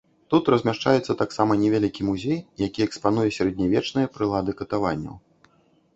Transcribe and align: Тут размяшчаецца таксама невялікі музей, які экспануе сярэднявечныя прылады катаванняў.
Тут 0.33 0.47
размяшчаецца 0.53 1.15
таксама 1.19 1.57
невялікі 1.63 2.07
музей, 2.09 2.39
які 2.67 2.79
экспануе 2.89 3.29
сярэднявечныя 3.39 4.11
прылады 4.17 4.51
катаванняў. 4.63 5.15